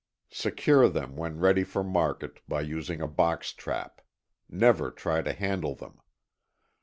Secure 0.31 0.89
them 0.89 1.15
when 1.15 1.37
ready 1.37 1.63
for 1.63 1.83
market, 1.83 2.39
by 2.47 2.61
using 2.61 3.03
a 3.03 3.07
box 3.07 3.53
trap. 3.53 4.01
Never 4.49 4.89
try 4.89 5.21
to 5.21 5.31
handle 5.31 5.75
them. 5.75 5.99